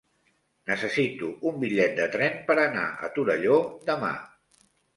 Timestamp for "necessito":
0.71-1.29